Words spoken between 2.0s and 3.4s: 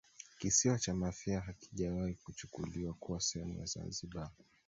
kuchukuliwa kuwa